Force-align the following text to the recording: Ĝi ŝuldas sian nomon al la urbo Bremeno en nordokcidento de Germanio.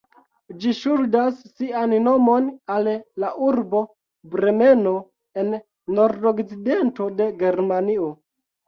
Ĝi 0.61 0.71
ŝuldas 0.77 1.43
sian 1.49 1.93
nomon 2.07 2.49
al 2.77 2.91
la 3.25 3.31
urbo 3.51 3.83
Bremeno 4.33 4.97
en 5.43 5.57
nordokcidento 6.01 7.13
de 7.23 7.33
Germanio. 7.47 8.15